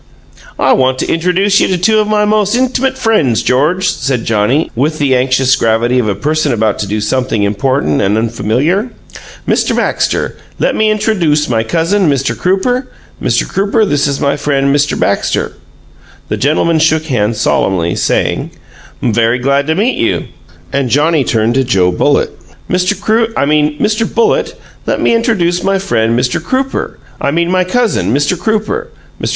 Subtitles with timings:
[0.57, 4.71] "I want to intradooce you to two of my most int'mut friends, George," said Johnnie,
[4.75, 8.89] with the anxious gravity of a person about to do something important and unfamiliar.
[9.47, 9.75] "Mr.
[9.75, 12.35] Baxter, let me intradooce my cousin, Mr.
[12.35, 12.87] Crooper.
[13.21, 13.47] Mr.
[13.47, 14.99] Crooper, this is my friend, Mr.
[14.99, 15.51] Baxter."
[16.29, 18.49] The gentlemen shook hands solemnly, saying,
[19.03, 20.23] "'M very glad to meet you,"
[20.73, 22.31] and Johnnie turned to Joe Bullitt.
[22.67, 22.99] "Mr.
[22.99, 24.11] Croo I mean, Mr.
[24.11, 26.41] Bullitt, let me intradooce my friend, Mr.
[26.43, 28.35] Crooper I mean my cousin, Mr.
[28.35, 28.87] Crooper.
[29.21, 29.29] Mr.